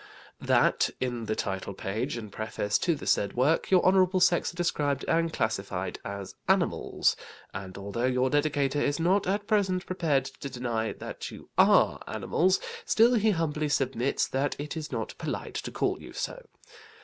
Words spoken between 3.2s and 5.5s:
work, your Honourable sex are described and